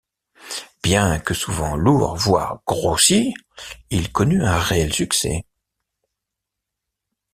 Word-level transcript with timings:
Bien 0.81 1.19
que 1.19 1.35
souvent 1.35 1.75
lourd, 1.75 2.15
voire 2.15 2.63
grossier, 2.65 3.35
il 3.91 4.11
connut 4.11 4.43
un 4.43 4.57
réel 4.57 4.91
succès. 4.91 5.45